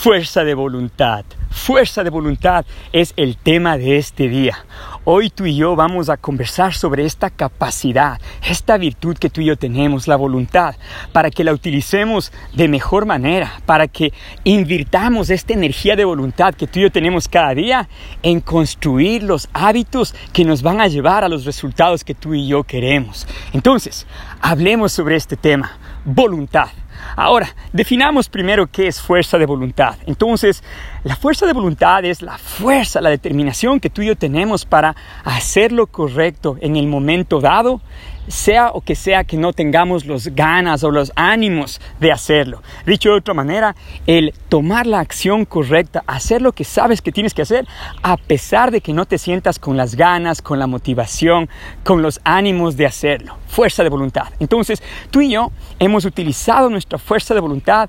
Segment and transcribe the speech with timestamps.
[0.00, 1.24] Fuerza de voluntad.
[1.50, 4.64] Fuerza de voluntad es el tema de este día.
[5.02, 9.46] Hoy tú y yo vamos a conversar sobre esta capacidad, esta virtud que tú y
[9.46, 10.76] yo tenemos, la voluntad,
[11.10, 14.12] para que la utilicemos de mejor manera, para que
[14.44, 17.88] invirtamos esta energía de voluntad que tú y yo tenemos cada día
[18.22, 22.46] en construir los hábitos que nos van a llevar a los resultados que tú y
[22.46, 23.26] yo queremos.
[23.52, 24.06] Entonces,
[24.40, 26.68] hablemos sobre este tema, voluntad.
[27.16, 29.96] Ahora, definamos primero qué es fuerza de voluntad.
[30.06, 30.62] Entonces,
[31.04, 34.96] la fuerza de voluntad es la fuerza, la determinación que tú y yo tenemos para
[35.24, 37.80] hacer lo correcto en el momento dado,
[38.26, 42.62] sea o que sea que no tengamos los ganas o los ánimos de hacerlo.
[42.84, 43.74] Dicho de otra manera,
[44.06, 47.66] el tomar la acción correcta, hacer lo que sabes que tienes que hacer,
[48.02, 51.48] a pesar de que no te sientas con las ganas, con la motivación,
[51.84, 53.36] con los ánimos de hacerlo.
[53.46, 54.28] Fuerza de voluntad.
[54.40, 57.88] Entonces, tú y yo hemos utilizado nuestra fuerza de voluntad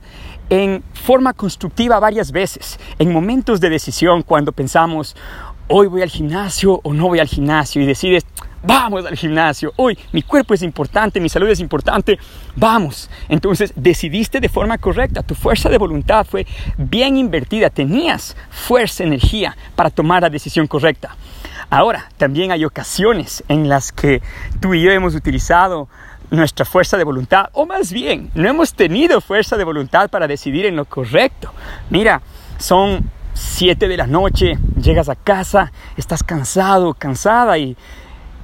[0.50, 5.16] en forma constructiva varias veces, en momentos de decisión, cuando pensamos,
[5.68, 8.26] hoy voy al gimnasio o no voy al gimnasio y decides,
[8.64, 12.18] vamos al gimnasio, hoy mi cuerpo es importante, mi salud es importante,
[12.56, 13.10] vamos.
[13.30, 19.56] Entonces decidiste de forma correcta, tu fuerza de voluntad fue bien invertida, tenías fuerza, energía
[19.76, 21.16] para tomar la decisión correcta.
[21.70, 24.24] Ahora, también hay ocasiones en las que
[24.60, 25.88] tú y yo hemos utilizado
[26.32, 30.66] nuestra fuerza de voluntad, o más bien, no hemos tenido fuerza de voluntad para decidir
[30.66, 31.52] en lo correcto.
[31.90, 32.22] Mira,
[32.58, 37.78] son 7 de la noche, llegas a casa, estás cansado, cansada y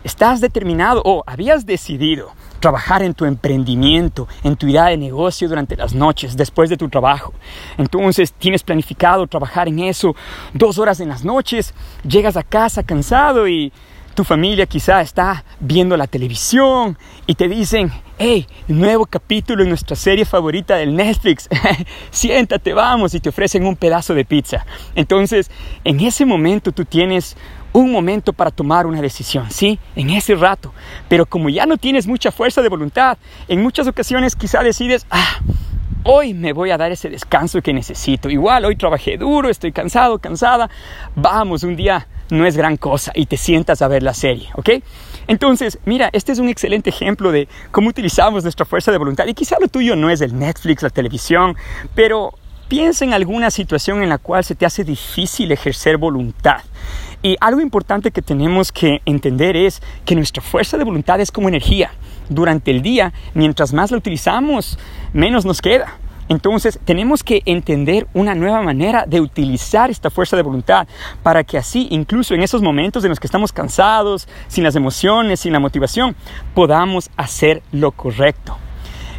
[0.04, 5.76] estás determinado o habías decidido trabajar en tu emprendimiento, en tu idea de negocio durante
[5.76, 7.34] las noches, después de tu trabajo.
[7.78, 10.16] Entonces tienes planificado trabajar en eso
[10.54, 11.74] dos horas en las noches,
[12.08, 13.74] llegas a casa cansado y
[14.16, 19.96] tu familia quizá está viendo la televisión y te dicen, hey, nuevo capítulo en nuestra
[19.96, 21.50] serie favorita del Netflix,
[22.12, 24.66] siéntate, vamos, y te ofrecen un pedazo de pizza.
[24.96, 25.52] Entonces,
[25.84, 27.36] en ese momento tú tienes
[27.74, 29.78] un momento para tomar una decisión, ¿sí?
[29.98, 30.74] En ese rato.
[31.10, 33.18] Pero como ya no tienes mucha fuerza de voluntad,
[33.50, 35.40] en muchas ocasiones quizá decides, ah,
[36.04, 38.30] hoy me voy a dar ese descanso que necesito.
[38.30, 40.70] Igual, hoy trabajé duro, estoy cansado, cansada.
[41.18, 44.70] Vamos, un día no es gran cosa y te sientas a ver la serie, ¿ok?
[45.28, 49.26] Entonces, mira, este es un excelente ejemplo de cómo utilizamos nuestra fuerza de voluntad.
[49.28, 51.56] Y quizá lo tuyo no es el Netflix, la televisión,
[51.96, 52.34] pero
[52.68, 56.62] piensa en alguna situación en la cual se te hace difícil ejercer voluntad.
[57.22, 61.48] Y algo importante que tenemos que entender es que nuestra fuerza de voluntad es como
[61.48, 61.92] energía.
[62.30, 64.78] Durante el día, mientras más la utilizamos,
[65.14, 65.98] menos nos queda.
[66.28, 70.88] Entonces tenemos que entender una nueva manera de utilizar esta fuerza de voluntad
[71.22, 75.40] para que así, incluso en esos momentos en los que estamos cansados, sin las emociones,
[75.40, 76.16] sin la motivación,
[76.54, 78.58] podamos hacer lo correcto.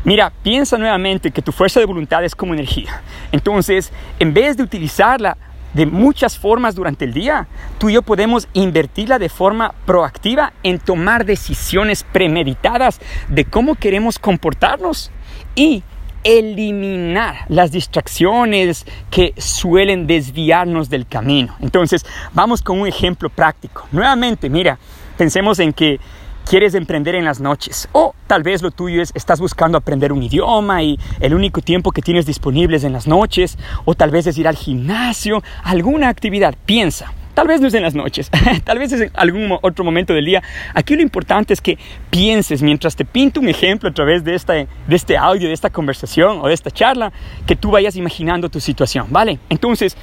[0.05, 3.03] Mira, piensa nuevamente que tu fuerza de voluntad es como energía.
[3.33, 5.37] Entonces, en vez de utilizarla
[5.75, 10.79] de muchas formas durante el día, tú y yo podemos invertirla de forma proactiva en
[10.79, 15.11] tomar decisiones premeditadas de cómo queremos comportarnos
[15.55, 15.83] y
[16.25, 21.57] eliminar las distracciones que suelen desviarnos del camino.
[21.61, 23.87] Entonces, vamos con un ejemplo práctico.
[23.93, 24.79] Nuevamente, mira,
[25.17, 26.01] pensemos en que
[26.49, 30.23] quieres emprender en las noches o tal vez lo tuyo es estás buscando aprender un
[30.23, 34.29] idioma y el único tiempo que tienes disponible es en las noches o tal vez
[34.29, 36.55] es ir al gimnasio, alguna actividad.
[36.65, 38.31] Piensa, Tal vez no es en las noches,
[38.65, 40.43] tal vez es en algún otro momento del día.
[40.73, 41.77] Aquí lo importante es que
[42.09, 45.69] pienses mientras te pinto un ejemplo a través de, esta, de este audio, de esta
[45.69, 47.13] conversación o de esta charla,
[47.47, 49.39] que tú vayas imaginando tu situación, ¿vale?
[49.51, 49.99] Entonces,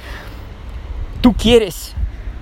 [1.20, 1.96] tú quieres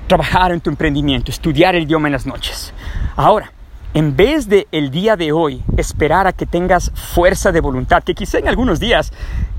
[0.08, 2.74] trabajar en tu emprendimiento, estudiar el idioma en las noches.
[3.16, 3.50] Ahora,
[3.94, 8.14] en vez de el día de hoy esperar a que tengas fuerza de voluntad, que
[8.14, 9.12] quizá en algunos días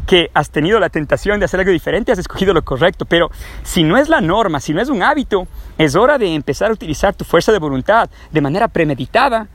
[0.07, 3.29] que has tenido la tentación de hacer algo diferente, has escogido lo correcto, pero
[3.63, 6.73] si no es la norma, si no es un hábito, es hora de empezar a
[6.73, 9.47] utilizar tu fuerza de voluntad de manera premeditada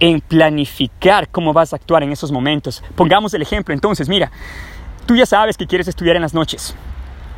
[0.00, 2.82] en planificar cómo vas a actuar en esos momentos.
[2.96, 4.32] Pongamos el ejemplo, entonces, mira,
[5.06, 6.74] tú ya sabes que quieres estudiar en las noches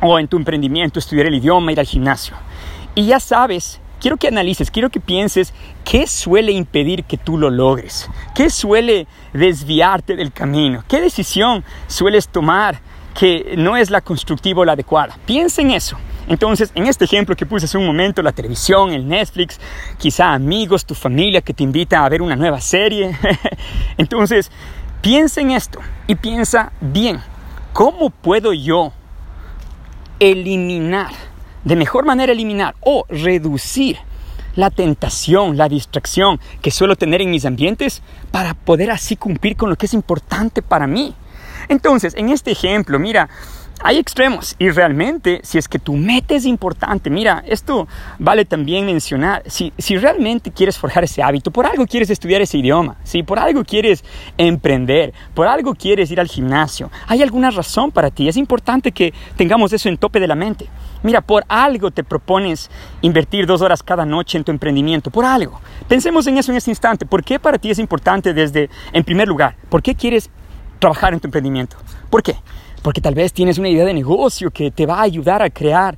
[0.01, 2.35] o en tu emprendimiento, estudiar el idioma, ir al gimnasio.
[2.95, 5.53] Y ya sabes quiero que analices, quiero que pienses
[5.83, 12.27] qué suele impedir que tú lo logres, qué suele desviarte del camino, qué decisión sueles
[12.27, 12.79] tomar
[13.15, 15.17] que no es la constructiva o la adecuada.
[15.25, 15.97] Piensa en eso.
[16.27, 19.59] Entonces, en este ejemplo que puse hace un momento, la televisión, el Netflix,
[19.97, 23.17] quizá amigos, tu familia que te invita a ver una nueva serie.
[23.97, 24.51] Entonces,
[25.01, 27.21] piensa en esto y piensa bien,
[27.73, 28.91] ¿cómo puedo yo
[30.19, 31.11] eliminar
[31.65, 33.97] de mejor manera eliminar o reducir
[34.55, 38.01] la tentación, la distracción que suelo tener en mis ambientes
[38.31, 41.13] para poder así cumplir con lo que es importante para mí.
[41.67, 43.29] Entonces, en este ejemplo, mira,
[43.81, 47.87] hay extremos y realmente si es que tu meta es importante, mira, esto
[48.19, 52.57] vale también mencionar, si, si realmente quieres forjar ese hábito, por algo quieres estudiar ese
[52.57, 54.03] idioma, si por algo quieres
[54.37, 59.13] emprender, por algo quieres ir al gimnasio, hay alguna razón para ti, es importante que
[59.35, 60.67] tengamos eso en tope de la mente.
[61.03, 65.61] Mira, por algo te propones invertir dos horas cada noche en tu emprendimiento, por algo.
[65.87, 67.05] Pensemos en eso en este instante.
[67.05, 70.31] ¿Por qué para ti es importante desde, en primer lugar, por qué quieres
[70.79, 71.77] trabajar en tu emprendimiento?
[72.09, 72.35] ¿Por qué?
[72.85, 75.97] Porque tal vez tienes una idea de negocio que te va a ayudar a crear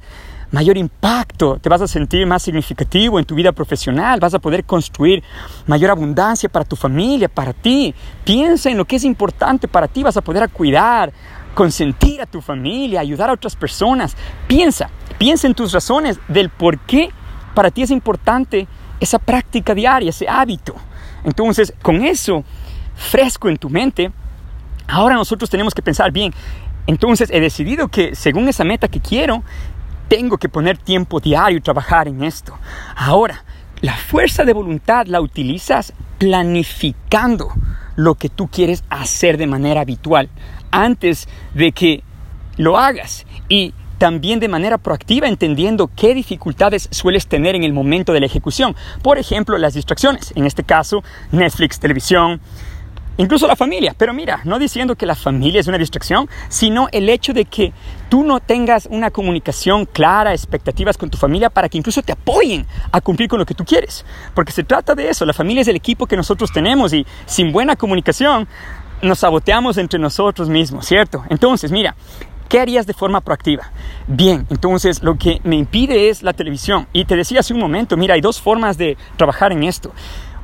[0.51, 4.63] mayor impacto, te vas a sentir más significativo en tu vida profesional, vas a poder
[4.63, 5.21] construir
[5.65, 7.93] mayor abundancia para tu familia, para ti.
[8.23, 11.11] Piensa en lo que es importante para ti, vas a poder cuidar,
[11.53, 14.15] consentir a tu familia, ayudar a otras personas.
[14.47, 17.09] Piensa, piensa en tus razones del por qué
[17.53, 18.65] para ti es importante
[19.01, 20.73] esa práctica diaria, ese hábito.
[21.25, 22.45] Entonces, con eso
[22.95, 24.09] fresco en tu mente,
[24.87, 26.33] ahora nosotros tenemos que pensar bien,
[26.87, 29.43] entonces he decidido que según esa meta que quiero,
[30.07, 32.57] tengo que poner tiempo diario y trabajar en esto.
[32.95, 33.43] Ahora,
[33.81, 37.49] la fuerza de voluntad la utilizas planificando
[37.95, 40.29] lo que tú quieres hacer de manera habitual
[40.71, 42.03] antes de que
[42.57, 48.13] lo hagas y también de manera proactiva entendiendo qué dificultades sueles tener en el momento
[48.13, 48.75] de la ejecución.
[49.01, 52.39] Por ejemplo, las distracciones, en este caso Netflix, televisión,
[53.17, 53.93] incluso la familia.
[53.97, 57.73] Pero mira, no diciendo que la familia es una distracción, sino el hecho de que
[58.09, 62.65] tú no tengas una comunicación clara, expectativas con tu familia para que incluso te apoyen
[62.91, 64.05] a cumplir con lo que tú quieres.
[64.33, 67.51] Porque se trata de eso, la familia es el equipo que nosotros tenemos y sin
[67.51, 68.47] buena comunicación
[69.01, 71.23] nos saboteamos entre nosotros mismos, ¿cierto?
[71.29, 71.95] Entonces, mira,
[72.47, 73.71] ¿Qué harías de forma proactiva?
[74.07, 76.87] Bien, entonces lo que me impide es la televisión.
[76.93, 79.91] Y te decía hace un momento, mira, hay dos formas de trabajar en esto.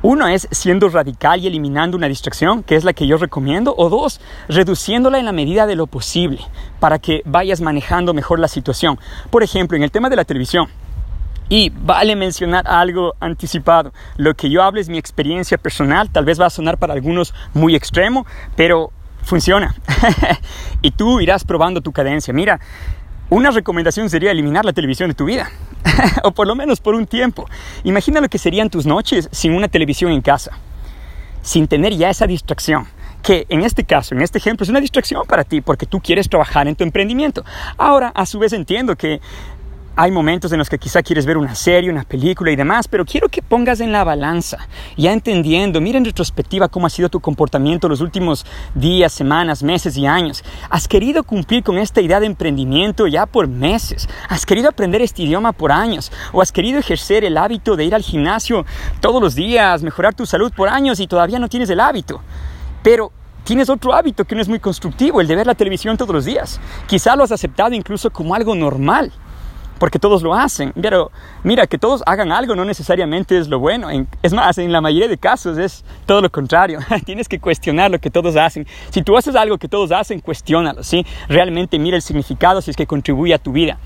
[0.04, 3.88] Uno es siendo radical y eliminando una distracción, que es la que yo recomiendo, o
[3.88, 4.20] dos,
[4.50, 6.40] reduciéndola en la medida de lo posible
[6.78, 8.98] para que vayas manejando mejor la situación.
[9.30, 10.68] Por ejemplo, en el tema de la televisión,
[11.48, 13.94] y vale mencionar algo anticipado.
[14.18, 17.32] Lo que yo hablo es mi experiencia personal, tal vez va a sonar para algunos
[17.54, 18.92] muy extremo, pero
[19.22, 19.74] funciona.
[20.82, 22.34] y tú irás probando tu cadencia.
[22.34, 22.60] Mira,
[23.34, 25.50] una recomendación sería eliminar la televisión de tu vida.
[26.22, 27.48] o por lo menos por un tiempo.
[27.82, 30.52] Imagina lo que serían tus noches sin una televisión en casa,
[31.42, 32.86] sin tener ya esa distracción
[33.24, 36.28] que en este caso, en este ejemplo, es una distracción para ti porque tú quieres
[36.28, 37.42] trabajar en tu emprendimiento.
[37.78, 39.20] Ahora, a su vez entiendo que
[39.96, 43.04] hay momentos en los que quizá quieres ver una serie, una película y demás, pero
[43.04, 44.58] quiero que pongas en la balanza,
[44.96, 48.44] ya entendiendo, mira en retrospectiva cómo ha sido tu comportamiento los últimos
[48.74, 50.42] días, semanas, meses y años.
[50.68, 55.22] Has querido cumplir con esta idea de emprendimiento ya por meses, has querido aprender este
[55.22, 58.66] idioma por años, o has querido ejercer el hábito de ir al gimnasio
[59.00, 62.20] todos los días, mejorar tu salud por años y todavía no tienes el hábito.
[62.82, 63.12] Pero
[63.44, 66.24] tienes otro hábito que no es muy constructivo, el de ver la televisión todos los
[66.24, 66.60] días.
[66.86, 69.12] Quizá lo has aceptado incluso como algo normal
[69.84, 70.72] porque todos lo hacen.
[70.80, 71.10] Pero
[71.42, 73.88] mira, que todos hagan algo no necesariamente es lo bueno.
[74.22, 76.78] Es más, en la mayoría de casos es todo lo contrario.
[77.04, 78.66] Tienes que cuestionar lo que todos hacen.
[78.88, 81.04] Si tú haces algo que todos hacen, cuestiónalo, ¿sí?
[81.28, 83.76] Realmente mira el significado si es que contribuye a tu vida.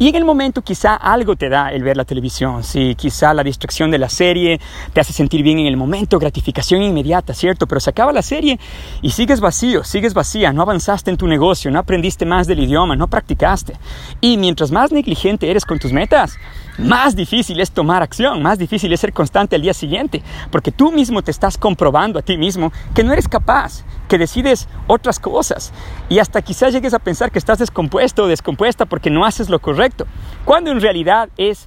[0.00, 3.44] Y en el momento quizá algo te da el ver la televisión, sí, quizá la
[3.44, 4.60] distracción de la serie
[4.92, 7.68] te hace sentir bien en el momento, gratificación inmediata, ¿cierto?
[7.68, 8.58] Pero se acaba la serie
[9.00, 12.96] y sigues vacío, sigues vacía, no avanzaste en tu negocio, no aprendiste más del idioma,
[12.96, 13.74] no practicaste.
[14.20, 16.38] Y mientras más negligente eres con tus metas,
[16.78, 20.92] más difícil es tomar acción, más difícil es ser constante al día siguiente, porque tú
[20.92, 25.72] mismo te estás comprobando a ti mismo que no eres capaz, que decides otras cosas
[26.08, 29.58] y hasta quizás llegues a pensar que estás descompuesto o descompuesta porque no haces lo
[29.58, 30.06] correcto,
[30.44, 31.66] cuando en realidad es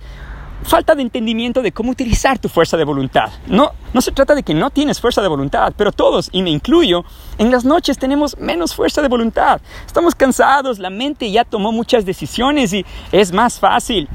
[0.63, 3.29] falta de entendimiento de cómo utilizar tu fuerza de voluntad.
[3.47, 6.49] No, no se trata de que no tienes fuerza de voluntad, pero todos, y me
[6.49, 7.03] incluyo,
[7.37, 9.61] en las noches tenemos menos fuerza de voluntad.
[9.85, 14.07] Estamos cansados, la mente ya tomó muchas decisiones y es más fácil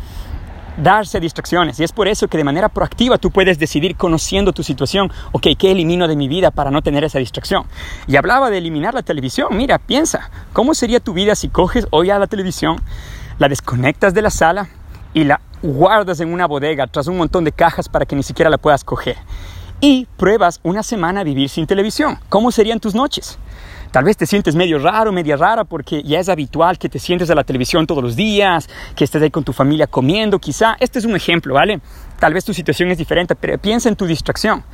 [0.77, 1.79] darse distracciones.
[1.81, 5.49] Y es por eso que de manera proactiva tú puedes decidir conociendo tu situación, ok,
[5.59, 7.65] ¿qué elimino de mi vida para no tener esa distracción?
[8.07, 9.49] Y hablaba de eliminar la televisión.
[9.57, 12.81] Mira, piensa, ¿cómo sería tu vida si coges hoy a la televisión,
[13.39, 14.69] la desconectas de la sala
[15.13, 18.51] y la guardas en una bodega tras un montón de cajas para que ni siquiera
[18.51, 19.17] la puedas coger.
[19.81, 22.19] Y pruebas una semana a vivir sin televisión.
[22.29, 23.39] ¿Cómo serían tus noches?
[23.95, 27.31] Tal vez te sientes medio raro, media rara, porque ya es habitual que te sientes
[27.31, 30.77] a la televisión todos los días, que estés ahí con tu familia comiendo, quizá.
[30.81, 31.81] Este es un ejemplo, ¿vale?
[32.19, 34.65] Tal vez tu situación es diferente, pero piensa en tu distracción.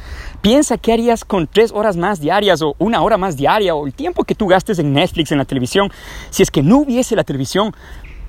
[0.40, 3.92] Piensa qué harías con tres horas más diarias o una hora más diaria o el
[3.92, 5.92] tiempo que tú gastes en Netflix, en la televisión.
[6.30, 7.75] Si es que no hubiese la televisión,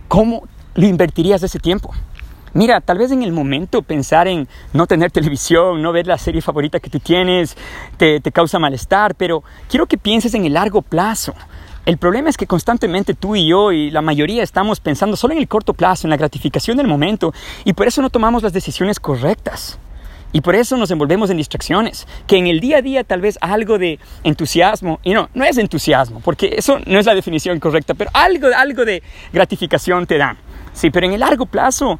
[0.09, 0.43] ¿cómo
[0.75, 1.93] lo invertirías ese tiempo?
[2.53, 6.41] Mira, tal vez en el momento pensar en no tener televisión, no ver la serie
[6.41, 7.55] favorita que tú tienes,
[7.95, 11.33] te, te, causa malestar, pero quiero que pienses en el largo plazo.
[11.85, 15.39] El problema es que constantemente tú y yo y la mayoría estamos pensando solo en
[15.39, 18.99] el corto plazo, en la gratificación del momento, y por eso no tomamos las decisiones
[18.99, 19.79] correctas.
[20.33, 23.37] Y por eso nos envolvemos en distracciones, que en el día a día tal vez
[23.41, 27.93] algo de entusiasmo, y no, no es entusiasmo, porque eso no es la definición correcta,
[27.93, 29.01] pero algo, algo de
[29.33, 30.37] gratificación te dan.
[30.73, 31.99] Sí, pero en el largo plazo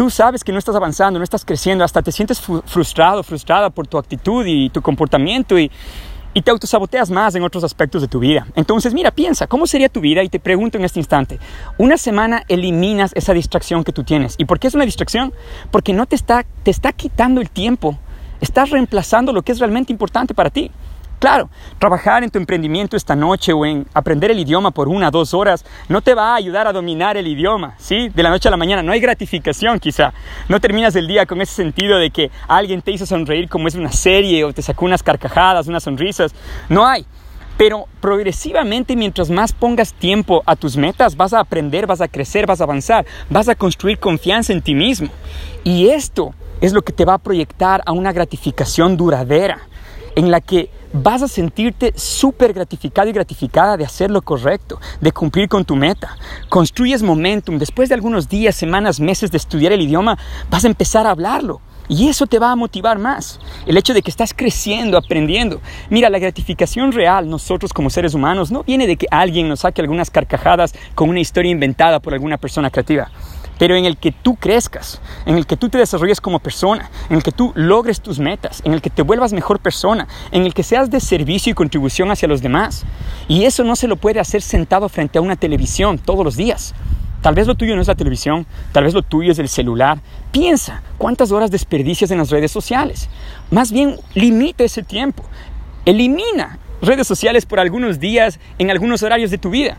[0.00, 3.86] tú sabes que no estás avanzando, no estás creciendo, hasta te sientes frustrado, frustrada por
[3.86, 5.70] tu actitud y tu comportamiento y,
[6.42, 8.46] te autosaboteas más en otros aspectos de tu vida.
[8.54, 10.22] Entonces, mira, piensa, ¿cómo sería tu vida?
[10.22, 11.38] Y te pregunto en este instante,
[11.76, 14.36] una semana eliminas esa distracción que tú tienes.
[14.38, 15.34] ¿Y por qué es una distracción?
[15.70, 17.98] Porque no te está, te está quitando el tiempo,
[18.40, 20.70] estás reemplazando lo que es realmente importante para ti.
[21.20, 25.10] Claro, trabajar en tu emprendimiento esta noche o en aprender el idioma por una o
[25.10, 28.08] dos horas no te va a ayudar a dominar el idioma, ¿sí?
[28.08, 28.82] De la noche a la mañana.
[28.82, 30.14] No hay gratificación quizá.
[30.48, 33.74] No terminas el día con ese sentido de que alguien te hizo sonreír como es
[33.74, 36.34] una serie o te sacó unas carcajadas, unas sonrisas.
[36.70, 37.04] No hay.
[37.58, 42.46] Pero progresivamente, mientras más pongas tiempo a tus metas, vas a aprender, vas a crecer,
[42.46, 45.10] vas a avanzar, vas a construir confianza en ti mismo.
[45.64, 49.60] Y esto es lo que te va a proyectar a una gratificación duradera,
[50.16, 55.12] en la que vas a sentirte súper gratificado y gratificada de hacer lo correcto, de
[55.12, 56.16] cumplir con tu meta.
[56.48, 57.58] Construyes momentum.
[57.58, 60.18] Después de algunos días, semanas, meses de estudiar el idioma,
[60.50, 61.60] vas a empezar a hablarlo.
[61.90, 63.40] Y eso te va a motivar más.
[63.66, 65.60] El hecho de que estás creciendo, aprendiendo.
[65.90, 69.80] Mira, la gratificación real, nosotros como seres humanos, no viene de que alguien nos saque
[69.80, 73.10] algunas carcajadas con una historia inventada por alguna persona creativa
[73.58, 77.16] pero en el que tú crezcas, en el que tú te desarrolles como persona, en
[77.16, 80.54] el que tú logres tus metas, en el que te vuelvas mejor persona, en el
[80.54, 82.86] que seas de servicio y contribución hacia los demás.
[83.28, 86.74] Y eso no se lo puede hacer sentado frente a una televisión todos los días.
[87.22, 90.00] Tal vez lo tuyo no es la televisión, tal vez lo tuyo es el celular.
[90.32, 93.08] Piensa cuántas horas desperdicias en las redes sociales.
[93.50, 95.24] Más bien, limita ese tiempo.
[95.84, 99.76] Elimina redes sociales por algunos días en algunos horarios de tu vida.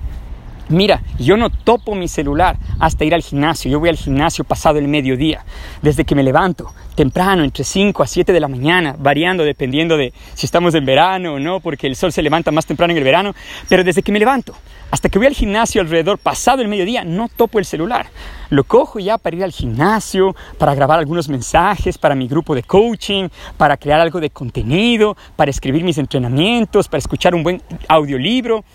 [0.70, 3.70] Mira, yo no topo mi celular hasta ir al gimnasio.
[3.70, 5.44] Yo voy al gimnasio pasado el mediodía,
[5.82, 10.14] desde que me levanto, temprano, entre 5 a 7 de la mañana, variando dependiendo de
[10.34, 13.04] si estamos en verano o no, porque el sol se levanta más temprano en el
[13.04, 13.34] verano.
[13.68, 14.56] Pero desde que me levanto
[14.92, 18.08] hasta que voy al gimnasio alrededor pasado el mediodía, no topo el celular.
[18.50, 22.64] Lo cojo ya para ir al gimnasio, para grabar algunos mensajes para mi grupo de
[22.64, 28.66] coaching, para crear algo de contenido, para escribir mis entrenamientos, para escuchar un buen audiolibro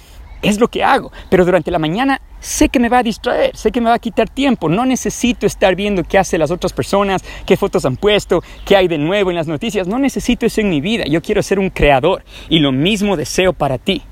[0.48, 1.12] es lo que hago.
[1.30, 3.98] Pero durante la mañana sé que me va a distraer, sé que me va a
[3.98, 4.68] quitar tiempo.
[4.68, 8.88] No necesito estar viendo qué hacen las otras personas, qué fotos han puesto, qué hay
[8.88, 9.86] de nuevo en las noticias.
[9.86, 11.04] No necesito eso en mi vida.
[11.06, 14.02] Yo quiero ser un creador y lo mismo deseo para ti.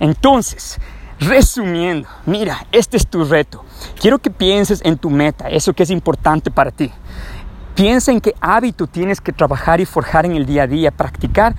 [0.00, 0.78] Entonces,
[1.20, 3.64] resumiendo, mira, este es tu reto.
[4.00, 6.90] Quiero que pienses en tu meta, eso que es importante para ti.
[7.74, 11.54] Piensa en qué hábito tienes que trabajar y forjar en el día a día, practicar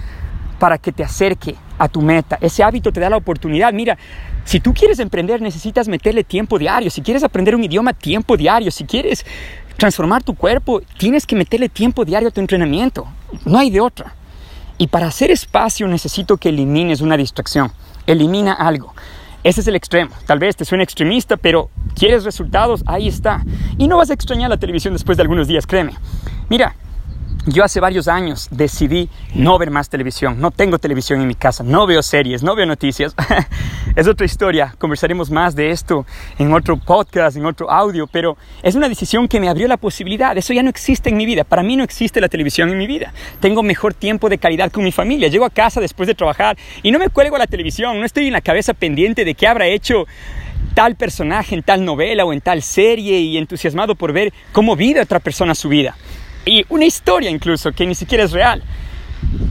[0.59, 2.37] para que te acerque a tu meta.
[2.41, 3.73] Ese hábito te da la oportunidad.
[3.73, 3.97] Mira,
[4.43, 6.89] si tú quieres emprender, necesitas meterle tiempo diario.
[6.89, 8.71] Si quieres aprender un idioma, tiempo diario.
[8.71, 9.25] Si quieres
[9.77, 13.07] transformar tu cuerpo, tienes que meterle tiempo diario a tu entrenamiento.
[13.45, 14.13] No hay de otra.
[14.77, 17.71] Y para hacer espacio necesito que elimines una distracción.
[18.05, 18.93] Elimina algo.
[19.43, 20.11] Ese es el extremo.
[20.25, 23.43] Tal vez te suene extremista, pero quieres resultados, ahí está.
[23.77, 25.93] Y no vas a extrañar la televisión después de algunos días, créeme.
[26.49, 26.75] Mira,
[27.45, 30.39] yo hace varios años decidí no ver más televisión.
[30.39, 33.15] No tengo televisión en mi casa, no veo series, no veo noticias.
[33.95, 34.73] es otra historia.
[34.79, 36.05] Conversaremos más de esto
[36.39, 40.35] en otro podcast, en otro audio, pero es una decisión que me abrió la posibilidad.
[40.37, 41.43] Eso ya no existe en mi vida.
[41.43, 43.13] Para mí no existe la televisión en mi vida.
[43.39, 45.27] Tengo mejor tiempo de calidad con mi familia.
[45.27, 47.99] Llego a casa después de trabajar y no me cuelgo a la televisión.
[47.99, 50.05] No estoy en la cabeza pendiente de qué habrá hecho
[50.73, 54.99] tal personaje en tal novela o en tal serie y entusiasmado por ver cómo vive
[54.99, 55.95] otra persona su vida
[56.45, 58.63] y una historia incluso que ni siquiera es real.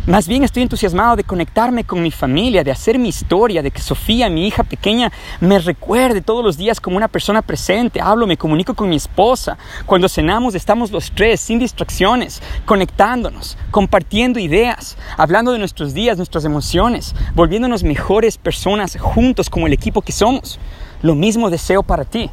[0.07, 3.81] Más bien estoy entusiasmado de conectarme con mi familia, de hacer mi historia, de que
[3.81, 5.11] Sofía, mi hija pequeña,
[5.41, 8.01] me recuerde todos los días como una persona presente.
[8.01, 9.57] Hablo, me comunico con mi esposa.
[9.87, 16.45] Cuando cenamos estamos los tres, sin distracciones, conectándonos, compartiendo ideas, hablando de nuestros días, nuestras
[16.45, 20.61] emociones, volviéndonos mejores personas juntos como el equipo que somos.
[21.03, 22.31] Lo mismo deseo para ti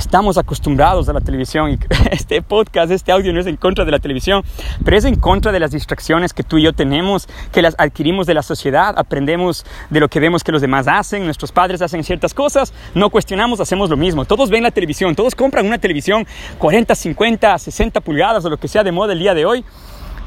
[0.00, 1.78] estamos acostumbrados a la televisión y
[2.10, 4.42] este podcast, este audio no es en contra de la televisión,
[4.82, 8.26] pero es en contra de las distracciones que tú y yo tenemos, que las adquirimos
[8.26, 12.02] de la sociedad, aprendemos de lo que vemos que los demás hacen, nuestros padres hacen
[12.02, 14.24] ciertas cosas, no cuestionamos, hacemos lo mismo.
[14.24, 16.26] Todos ven la televisión, todos compran una televisión
[16.58, 19.64] 40, 50, 60 pulgadas o lo que sea de moda el día de hoy,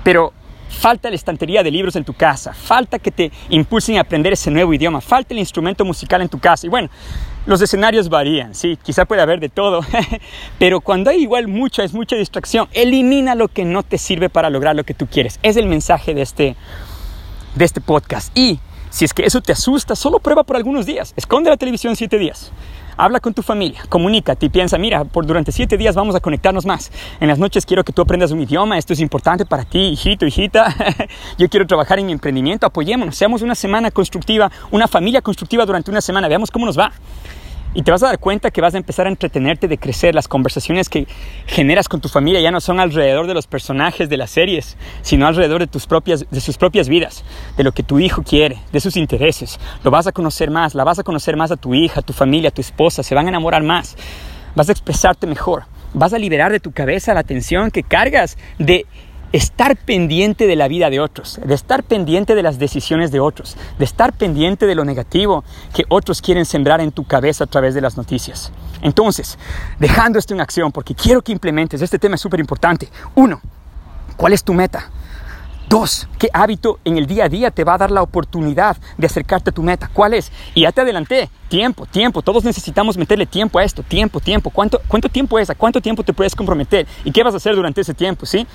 [0.03, 0.33] pero
[0.69, 4.51] falta la estantería de libros en tu casa, falta que te impulsen a aprender ese
[4.51, 6.67] nuevo idioma, falta el instrumento musical en tu casa.
[6.67, 6.89] Y bueno,
[7.45, 9.81] los escenarios varían, sí, quizá puede haber de todo,
[10.59, 14.49] pero cuando hay igual mucha, es mucha distracción, elimina lo que no te sirve para
[14.49, 15.39] lograr lo que tú quieres.
[15.43, 16.55] Es el mensaje de este,
[17.55, 18.37] de este podcast.
[18.37, 18.59] Y
[18.89, 21.13] Si es que eso te asusta, solo prueba por algunos días.
[21.17, 22.51] Esconde la televisión siete días.
[22.95, 26.65] Habla con tu familia, comunícate y piensa, mira, por durante siete días vamos a conectarnos
[26.65, 26.91] más.
[27.19, 30.25] En las noches quiero que tú aprendas un idioma, esto es importante para ti, hijito,
[30.25, 30.75] hijita.
[31.37, 35.89] Yo quiero trabajar en mi emprendimiento, apoyémonos, seamos una semana constructiva, una familia constructiva durante
[35.89, 36.91] una semana, veamos cómo nos va.
[37.73, 40.13] Y te vas a dar cuenta que vas a empezar a entretenerte de crecer.
[40.13, 41.07] Las conversaciones que
[41.47, 45.25] generas con tu familia ya no son alrededor de los personajes de las series, sino
[45.25, 47.23] alrededor de, tus propias, de sus propias vidas,
[47.57, 49.59] de lo que tu hijo quiere, de sus intereses.
[49.83, 52.13] Lo vas a conocer más, la vas a conocer más a tu hija, a tu
[52.13, 53.95] familia, a tu esposa, se van a enamorar más.
[54.55, 55.63] Vas a expresarte mejor.
[55.95, 58.85] Vas a liberar de tu cabeza la tensión que cargas de
[59.33, 63.57] estar pendiente de la vida de otros, de estar pendiente de las decisiones de otros,
[63.79, 67.73] de estar pendiente de lo negativo que otros quieren sembrar en tu cabeza a través
[67.73, 68.51] de las noticias.
[68.81, 69.39] Entonces,
[69.79, 72.89] dejando esto en acción, porque quiero que implementes, este tema es súper importante.
[73.15, 73.41] Uno,
[74.15, 74.91] ¿cuál es tu meta?
[75.73, 79.07] Dos, ¿qué hábito en el día a día te va a dar la oportunidad de
[79.07, 79.89] acercarte a tu meta?
[79.91, 80.31] ¿Cuál es?
[80.53, 82.21] Y ya te adelanté, tiempo, tiempo.
[82.21, 84.51] Todos necesitamos meterle tiempo a esto, tiempo, tiempo.
[84.51, 85.49] ¿Cuánto, cuánto tiempo es?
[85.49, 86.85] ¿A cuánto tiempo te puedes comprometer?
[87.03, 88.27] ¿Y qué vas a hacer durante ese tiempo?
[88.27, 88.45] ¿sí?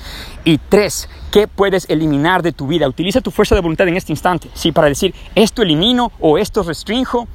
[0.44, 2.86] Y tres, ¿qué puedes eliminar de tu vida?
[2.86, 4.70] Utiliza tu fuerza de voluntad en este instante, ¿sí?
[4.70, 7.26] Para decir, esto elimino o esto restringo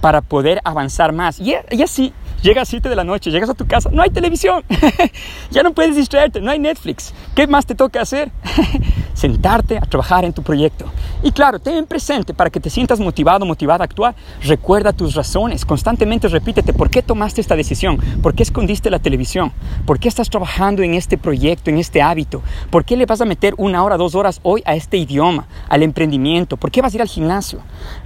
[0.00, 1.38] para poder avanzar más.
[1.38, 2.12] Y, y así
[2.44, 4.62] Llegas a 7 de la noche, llegas a tu casa, no hay televisión,
[5.50, 7.14] ya no puedes distraerte, no hay Netflix.
[7.34, 8.30] ¿Qué más te toca hacer?
[9.14, 10.84] Sentarte a trabajar en tu proyecto.
[11.22, 14.14] Y claro, ten presente para que te sientas motivado, motivada a actuar.
[14.42, 19.50] Recuerda tus razones, constantemente repítete por qué tomaste esta decisión, por qué escondiste la televisión,
[19.86, 23.24] por qué estás trabajando en este proyecto, en este hábito, por qué le vas a
[23.24, 26.96] meter una hora, dos horas hoy a este idioma, al emprendimiento, por qué vas a
[26.98, 27.60] ir al gimnasio.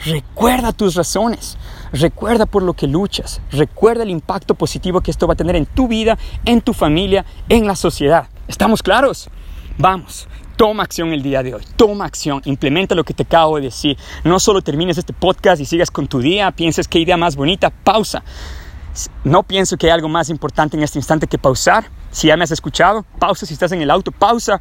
[0.05, 1.59] Recuerda tus razones.
[1.93, 5.67] Recuerda por lo que luchas, recuerda el impacto positivo que esto va a tener en
[5.67, 8.29] tu vida, en tu familia, en la sociedad.
[8.47, 9.31] ¿Estamos claros?
[9.79, 13.63] Vamos, toma acción el día de hoy, toma acción, implementa lo que te acabo de
[13.63, 13.97] decir.
[14.25, 17.71] No solo termines este podcast y sigas con tu día, pienses qué idea más bonita,
[17.71, 18.23] pausa.
[19.25, 21.87] No pienso que hay algo más importante en este instante que pausar.
[22.11, 24.61] Si ya me has escuchado, pausa si estás en el auto, pausa.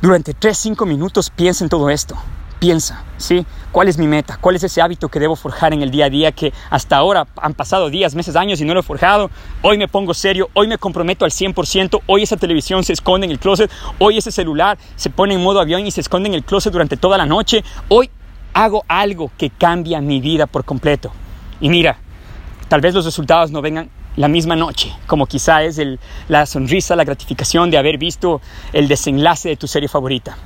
[0.00, 2.16] Durante 3-5 minutos piensa en todo esto
[2.62, 3.44] piensa, ¿sí?
[3.72, 4.38] ¿Cuál es mi meta?
[4.40, 7.26] ¿Cuál es ese hábito que debo forjar en el día a día que hasta ahora
[7.34, 9.32] han pasado días, meses, años y no lo he forjado?
[9.62, 13.32] Hoy me pongo serio, hoy me comprometo al 100%, hoy esa televisión se esconde en
[13.32, 16.44] el closet, hoy ese celular se pone en modo avión y se esconde en el
[16.44, 18.08] closet durante toda la noche, hoy
[18.54, 21.10] hago algo que cambia mi vida por completo.
[21.60, 21.98] Y mira,
[22.68, 25.80] tal vez los resultados no vengan la misma noche, como quizá es
[26.28, 28.40] la sonrisa, la gratificación de haber visto
[28.72, 30.36] el desenlace de tu serie favorita.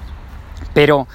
[0.73, 1.07] Pero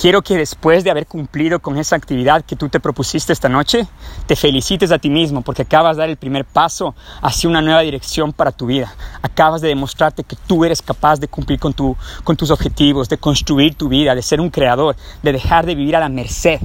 [0.00, 3.86] Quiero que después de haber cumplido con esa actividad que tú te propusiste esta noche,
[4.26, 7.80] te felicites a ti mismo porque acabas de dar el primer paso hacia una nueva
[7.80, 8.92] dirección para tu vida.
[9.22, 13.18] Acabas de demostrarte que tú eres capaz de cumplir con, tu, con tus objetivos, de
[13.18, 16.60] construir tu vida, de ser un creador, de dejar de vivir a la merced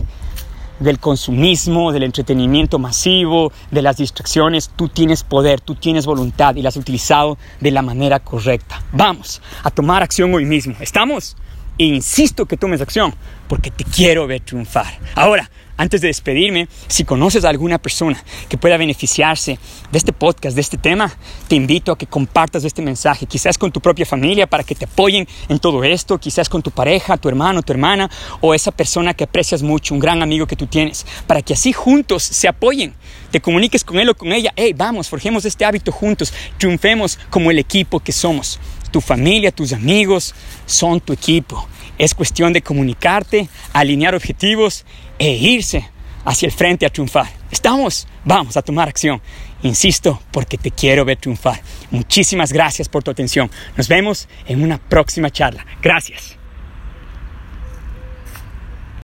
[0.79, 4.71] del consumismo, del entretenimiento masivo, de las distracciones.
[4.75, 8.81] Tú tienes poder, tú tienes voluntad y la has utilizado de la manera correcta.
[8.91, 10.75] Vamos a tomar acción hoy mismo.
[10.79, 11.37] ¿Estamos?
[11.79, 13.15] E insisto que tomes acción
[13.47, 14.99] porque te quiero ver triunfar.
[15.15, 19.57] Ahora, antes de despedirme, si conoces a alguna persona que pueda beneficiarse
[19.89, 21.09] de este podcast, de este tema,
[21.47, 24.83] te invito a que compartas este mensaje, quizás con tu propia familia para que te
[24.83, 28.11] apoyen en todo esto, quizás con tu pareja, tu hermano, tu hermana
[28.41, 31.71] o esa persona que aprecias mucho, un gran amigo que tú tienes, para que así
[31.71, 32.93] juntos se apoyen,
[33.31, 37.51] te comuniques con él o con ella, hey, vamos, forjemos este hábito juntos, triunfemos como
[37.51, 38.59] el equipo que somos.
[38.91, 40.33] Tu familia, tus amigos
[40.65, 41.67] son tu equipo.
[41.97, 44.85] Es cuestión de comunicarte, alinear objetivos
[45.17, 45.89] e irse
[46.25, 47.27] hacia el frente a triunfar.
[47.51, 48.07] ¿Estamos?
[48.23, 49.21] Vamos a tomar acción.
[49.63, 51.61] Insisto, porque te quiero ver triunfar.
[51.91, 53.51] Muchísimas gracias por tu atención.
[53.75, 55.65] Nos vemos en una próxima charla.
[55.81, 56.38] Gracias.